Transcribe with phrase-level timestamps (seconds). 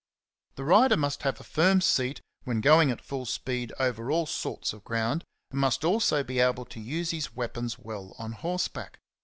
[0.55, 4.73] The rider must have a firm seat when going at full speed over all sorts
[4.73, 8.97] of ground, and must also be able to use his weapons well on horse back.